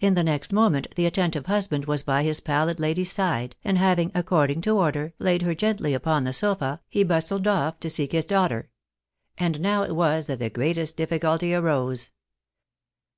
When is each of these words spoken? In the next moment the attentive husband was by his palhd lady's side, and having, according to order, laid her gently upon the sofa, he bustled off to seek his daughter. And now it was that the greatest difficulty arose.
In 0.00 0.14
the 0.14 0.24
next 0.24 0.50
moment 0.50 0.86
the 0.96 1.04
attentive 1.04 1.44
husband 1.44 1.84
was 1.84 2.02
by 2.02 2.22
his 2.22 2.40
palhd 2.40 2.80
lady's 2.80 3.12
side, 3.12 3.54
and 3.62 3.76
having, 3.76 4.10
according 4.14 4.62
to 4.62 4.78
order, 4.78 5.12
laid 5.18 5.42
her 5.42 5.54
gently 5.54 5.92
upon 5.92 6.24
the 6.24 6.32
sofa, 6.32 6.80
he 6.88 7.04
bustled 7.04 7.46
off 7.46 7.78
to 7.80 7.90
seek 7.90 8.12
his 8.12 8.24
daughter. 8.24 8.70
And 9.36 9.60
now 9.60 9.82
it 9.82 9.94
was 9.94 10.26
that 10.28 10.38
the 10.38 10.48
greatest 10.48 10.96
difficulty 10.96 11.52
arose. 11.52 12.08